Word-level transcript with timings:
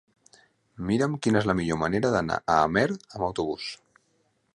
Mira'm 0.89 1.17
quina 1.25 1.39
és 1.41 1.49
la 1.49 1.55
millor 1.59 1.79
manera 1.81 2.11
d'anar 2.15 2.39
a 2.55 2.57
Amer 2.71 2.87
amb 2.97 3.27
autobús. 3.29 3.69